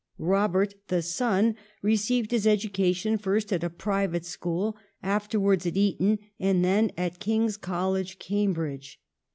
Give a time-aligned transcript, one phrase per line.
[0.17, 6.65] Robert, the son, received his education first at a private school, afterwards at Eton, and
[6.65, 8.99] then at King's College, Cambridge.